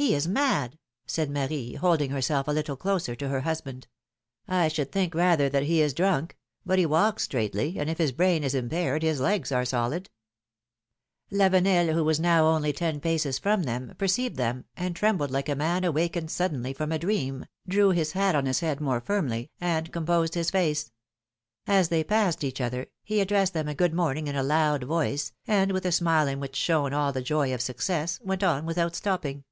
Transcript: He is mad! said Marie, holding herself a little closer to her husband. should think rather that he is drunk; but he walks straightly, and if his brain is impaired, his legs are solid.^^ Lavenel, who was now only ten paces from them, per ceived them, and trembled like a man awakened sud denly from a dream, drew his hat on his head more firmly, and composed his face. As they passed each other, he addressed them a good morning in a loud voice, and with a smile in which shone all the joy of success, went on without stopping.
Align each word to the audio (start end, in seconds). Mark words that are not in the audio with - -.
He 0.00 0.14
is 0.14 0.28
mad! 0.28 0.78
said 1.08 1.28
Marie, 1.28 1.74
holding 1.74 2.10
herself 2.12 2.46
a 2.46 2.52
little 2.52 2.76
closer 2.76 3.16
to 3.16 3.28
her 3.30 3.40
husband. 3.40 3.88
should 4.68 4.92
think 4.92 5.12
rather 5.12 5.48
that 5.48 5.64
he 5.64 5.80
is 5.80 5.92
drunk; 5.92 6.36
but 6.64 6.78
he 6.78 6.86
walks 6.86 7.24
straightly, 7.24 7.80
and 7.80 7.90
if 7.90 7.98
his 7.98 8.12
brain 8.12 8.44
is 8.44 8.54
impaired, 8.54 9.02
his 9.02 9.18
legs 9.18 9.50
are 9.50 9.64
solid.^^ 9.64 10.08
Lavenel, 11.36 11.92
who 11.92 12.04
was 12.04 12.20
now 12.20 12.44
only 12.46 12.72
ten 12.72 13.00
paces 13.00 13.40
from 13.40 13.64
them, 13.64 13.92
per 13.98 14.06
ceived 14.06 14.36
them, 14.36 14.66
and 14.76 14.94
trembled 14.94 15.32
like 15.32 15.48
a 15.48 15.56
man 15.56 15.82
awakened 15.82 16.30
sud 16.30 16.52
denly 16.52 16.76
from 16.76 16.92
a 16.92 16.98
dream, 17.00 17.44
drew 17.66 17.90
his 17.90 18.12
hat 18.12 18.36
on 18.36 18.46
his 18.46 18.60
head 18.60 18.80
more 18.80 19.00
firmly, 19.00 19.50
and 19.60 19.92
composed 19.92 20.34
his 20.34 20.52
face. 20.52 20.92
As 21.66 21.88
they 21.88 22.04
passed 22.04 22.44
each 22.44 22.60
other, 22.60 22.86
he 23.02 23.20
addressed 23.20 23.52
them 23.52 23.66
a 23.66 23.74
good 23.74 23.94
morning 23.94 24.28
in 24.28 24.36
a 24.36 24.44
loud 24.44 24.84
voice, 24.84 25.32
and 25.48 25.72
with 25.72 25.84
a 25.84 25.90
smile 25.90 26.28
in 26.28 26.38
which 26.38 26.54
shone 26.54 26.92
all 26.94 27.12
the 27.12 27.20
joy 27.20 27.52
of 27.52 27.60
success, 27.60 28.20
went 28.22 28.44
on 28.44 28.64
without 28.64 28.94
stopping. 28.94 29.42